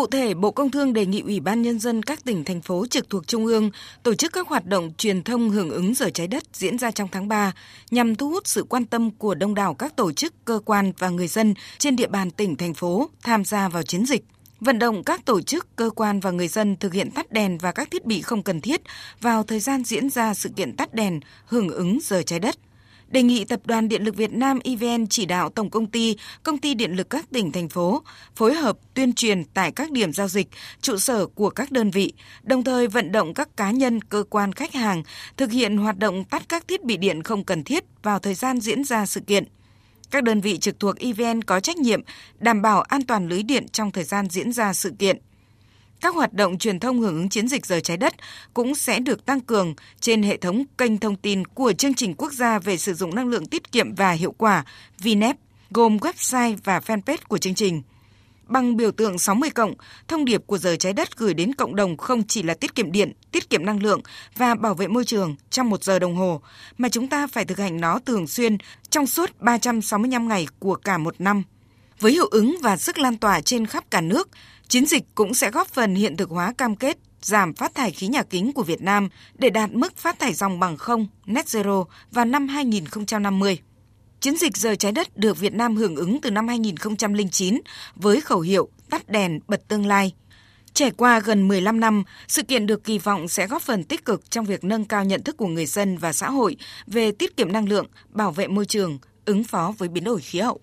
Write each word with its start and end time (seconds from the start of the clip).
Cụ 0.00 0.06
thể, 0.06 0.34
Bộ 0.34 0.50
Công 0.50 0.70
Thương 0.70 0.92
đề 0.92 1.06
nghị 1.06 1.20
Ủy 1.20 1.40
ban 1.40 1.62
Nhân 1.62 1.78
dân 1.78 2.02
các 2.02 2.24
tỉnh, 2.24 2.44
thành 2.44 2.60
phố 2.60 2.86
trực 2.90 3.10
thuộc 3.10 3.26
Trung 3.26 3.46
ương 3.46 3.70
tổ 4.02 4.14
chức 4.14 4.32
các 4.32 4.48
hoạt 4.48 4.66
động 4.66 4.92
truyền 4.98 5.22
thông 5.22 5.50
hưởng 5.50 5.70
ứng 5.70 5.94
giờ 5.94 6.10
trái 6.10 6.26
đất 6.26 6.42
diễn 6.52 6.78
ra 6.78 6.90
trong 6.90 7.08
tháng 7.12 7.28
3 7.28 7.52
nhằm 7.90 8.14
thu 8.14 8.30
hút 8.30 8.46
sự 8.46 8.64
quan 8.68 8.84
tâm 8.84 9.10
của 9.10 9.34
đông 9.34 9.54
đảo 9.54 9.74
các 9.74 9.96
tổ 9.96 10.12
chức, 10.12 10.44
cơ 10.44 10.60
quan 10.64 10.92
và 10.98 11.08
người 11.08 11.28
dân 11.28 11.54
trên 11.78 11.96
địa 11.96 12.06
bàn 12.06 12.30
tỉnh, 12.30 12.56
thành 12.56 12.74
phố 12.74 13.10
tham 13.22 13.44
gia 13.44 13.68
vào 13.68 13.82
chiến 13.82 14.06
dịch. 14.06 14.24
Vận 14.60 14.78
động 14.78 15.04
các 15.04 15.24
tổ 15.24 15.40
chức, 15.40 15.76
cơ 15.76 15.90
quan 15.90 16.20
và 16.20 16.30
người 16.30 16.48
dân 16.48 16.76
thực 16.76 16.92
hiện 16.92 17.10
tắt 17.10 17.32
đèn 17.32 17.58
và 17.58 17.72
các 17.72 17.90
thiết 17.90 18.06
bị 18.06 18.22
không 18.22 18.42
cần 18.42 18.60
thiết 18.60 18.80
vào 19.20 19.42
thời 19.42 19.60
gian 19.60 19.84
diễn 19.84 20.10
ra 20.10 20.34
sự 20.34 20.48
kiện 20.56 20.76
tắt 20.76 20.94
đèn 20.94 21.20
hưởng 21.46 21.68
ứng 21.68 21.98
giờ 22.02 22.22
trái 22.22 22.38
đất 22.38 22.56
đề 23.10 23.22
nghị 23.22 23.44
Tập 23.44 23.60
đoàn 23.64 23.88
Điện 23.88 24.04
lực 24.04 24.16
Việt 24.16 24.32
Nam 24.32 24.58
EVN 24.64 25.06
chỉ 25.06 25.26
đạo 25.26 25.50
Tổng 25.50 25.70
công 25.70 25.86
ty, 25.86 26.16
Công 26.42 26.58
ty 26.58 26.74
Điện 26.74 26.92
lực 26.92 27.10
các 27.10 27.30
tỉnh, 27.32 27.52
thành 27.52 27.68
phố 27.68 28.02
phối 28.36 28.54
hợp 28.54 28.78
tuyên 28.94 29.12
truyền 29.12 29.44
tại 29.44 29.72
các 29.72 29.90
điểm 29.90 30.12
giao 30.12 30.28
dịch, 30.28 30.48
trụ 30.80 30.96
sở 30.96 31.26
của 31.26 31.50
các 31.50 31.72
đơn 31.72 31.90
vị, 31.90 32.12
đồng 32.42 32.64
thời 32.64 32.86
vận 32.86 33.12
động 33.12 33.34
các 33.34 33.56
cá 33.56 33.70
nhân, 33.70 34.00
cơ 34.00 34.24
quan 34.30 34.52
khách 34.52 34.74
hàng 34.74 35.02
thực 35.36 35.50
hiện 35.50 35.76
hoạt 35.76 35.98
động 35.98 36.24
tắt 36.24 36.42
các 36.48 36.68
thiết 36.68 36.84
bị 36.84 36.96
điện 36.96 37.22
không 37.22 37.44
cần 37.44 37.64
thiết 37.64 37.84
vào 38.02 38.18
thời 38.18 38.34
gian 38.34 38.60
diễn 38.60 38.84
ra 38.84 39.06
sự 39.06 39.20
kiện. 39.20 39.44
Các 40.10 40.24
đơn 40.24 40.40
vị 40.40 40.58
trực 40.58 40.80
thuộc 40.80 40.98
EVN 40.98 41.42
có 41.42 41.60
trách 41.60 41.76
nhiệm 41.76 42.02
đảm 42.38 42.62
bảo 42.62 42.82
an 42.82 43.02
toàn 43.02 43.28
lưới 43.28 43.42
điện 43.42 43.68
trong 43.68 43.90
thời 43.90 44.04
gian 44.04 44.28
diễn 44.30 44.52
ra 44.52 44.72
sự 44.72 44.92
kiện 44.98 45.18
các 46.00 46.14
hoạt 46.14 46.32
động 46.32 46.58
truyền 46.58 46.80
thông 46.80 47.00
hưởng 47.00 47.14
ứng 47.14 47.28
chiến 47.28 47.48
dịch 47.48 47.66
giờ 47.66 47.80
trái 47.80 47.96
đất 47.96 48.14
cũng 48.54 48.74
sẽ 48.74 49.00
được 49.00 49.26
tăng 49.26 49.40
cường 49.40 49.74
trên 50.00 50.22
hệ 50.22 50.36
thống 50.36 50.64
kênh 50.78 50.98
thông 50.98 51.16
tin 51.16 51.46
của 51.46 51.72
chương 51.72 51.94
trình 51.94 52.14
quốc 52.14 52.32
gia 52.32 52.58
về 52.58 52.76
sử 52.76 52.94
dụng 52.94 53.14
năng 53.14 53.28
lượng 53.28 53.46
tiết 53.46 53.72
kiệm 53.72 53.94
và 53.94 54.12
hiệu 54.12 54.34
quả 54.38 54.64
VNEP, 55.02 55.36
gồm 55.70 55.96
website 55.96 56.56
và 56.64 56.78
fanpage 56.78 57.16
của 57.28 57.38
chương 57.38 57.54
trình. 57.54 57.82
Bằng 58.46 58.76
biểu 58.76 58.90
tượng 58.90 59.18
60 59.18 59.50
cộng, 59.50 59.74
thông 60.08 60.24
điệp 60.24 60.46
của 60.46 60.58
giờ 60.58 60.76
trái 60.76 60.92
đất 60.92 61.16
gửi 61.16 61.34
đến 61.34 61.54
cộng 61.54 61.76
đồng 61.76 61.96
không 61.96 62.22
chỉ 62.26 62.42
là 62.42 62.54
tiết 62.54 62.74
kiệm 62.74 62.92
điện, 62.92 63.12
tiết 63.32 63.50
kiệm 63.50 63.64
năng 63.64 63.82
lượng 63.82 64.00
và 64.36 64.54
bảo 64.54 64.74
vệ 64.74 64.88
môi 64.88 65.04
trường 65.04 65.36
trong 65.50 65.70
một 65.70 65.84
giờ 65.84 65.98
đồng 65.98 66.16
hồ, 66.16 66.40
mà 66.78 66.88
chúng 66.88 67.08
ta 67.08 67.26
phải 67.26 67.44
thực 67.44 67.58
hành 67.58 67.80
nó 67.80 67.98
thường 67.98 68.26
xuyên 68.26 68.56
trong 68.90 69.06
suốt 69.06 69.40
365 69.40 70.28
ngày 70.28 70.46
của 70.58 70.74
cả 70.74 70.98
một 70.98 71.14
năm. 71.18 71.42
Với 72.00 72.12
hiệu 72.12 72.26
ứng 72.26 72.56
và 72.62 72.76
sức 72.76 72.98
lan 72.98 73.16
tỏa 73.16 73.40
trên 73.40 73.66
khắp 73.66 73.84
cả 73.90 74.00
nước, 74.00 74.28
chiến 74.70 74.86
dịch 74.86 75.04
cũng 75.14 75.34
sẽ 75.34 75.50
góp 75.50 75.68
phần 75.68 75.94
hiện 75.94 76.16
thực 76.16 76.30
hóa 76.30 76.52
cam 76.58 76.76
kết 76.76 76.98
giảm 77.20 77.54
phát 77.54 77.74
thải 77.74 77.90
khí 77.90 78.06
nhà 78.06 78.22
kính 78.22 78.52
của 78.52 78.62
Việt 78.62 78.82
Nam 78.82 79.08
để 79.34 79.50
đạt 79.50 79.70
mức 79.72 79.96
phát 79.96 80.18
thải 80.18 80.34
dòng 80.34 80.60
bằng 80.60 80.76
không 80.76 81.06
net 81.26 81.46
zero 81.46 81.84
vào 82.10 82.24
năm 82.24 82.48
2050. 82.48 83.58
Chiến 84.20 84.36
dịch 84.36 84.56
giờ 84.56 84.74
trái 84.74 84.92
đất 84.92 85.16
được 85.16 85.38
Việt 85.38 85.54
Nam 85.54 85.76
hưởng 85.76 85.96
ứng 85.96 86.20
từ 86.20 86.30
năm 86.30 86.48
2009 86.48 87.60
với 87.94 88.20
khẩu 88.20 88.40
hiệu 88.40 88.68
tắt 88.90 89.08
đèn 89.08 89.40
bật 89.48 89.68
tương 89.68 89.86
lai. 89.86 90.12
Trải 90.74 90.90
qua 90.90 91.20
gần 91.20 91.48
15 91.48 91.80
năm, 91.80 92.04
sự 92.28 92.42
kiện 92.42 92.66
được 92.66 92.84
kỳ 92.84 92.98
vọng 92.98 93.28
sẽ 93.28 93.46
góp 93.46 93.62
phần 93.62 93.84
tích 93.84 94.04
cực 94.04 94.30
trong 94.30 94.44
việc 94.44 94.64
nâng 94.64 94.84
cao 94.84 95.04
nhận 95.04 95.22
thức 95.22 95.36
của 95.36 95.48
người 95.48 95.66
dân 95.66 95.98
và 95.98 96.12
xã 96.12 96.30
hội 96.30 96.56
về 96.86 97.12
tiết 97.12 97.36
kiệm 97.36 97.52
năng 97.52 97.68
lượng, 97.68 97.86
bảo 98.08 98.32
vệ 98.32 98.48
môi 98.48 98.66
trường, 98.66 98.98
ứng 99.24 99.44
phó 99.44 99.74
với 99.78 99.88
biến 99.88 100.04
đổi 100.04 100.20
khí 100.20 100.40
hậu. 100.40 100.58